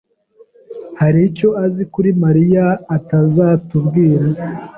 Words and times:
hari 0.99 1.19
icyo 1.29 1.49
azi 1.65 1.83
kuri 1.93 2.09
Mariya 2.23 2.65
atazatubwira. 2.95 4.25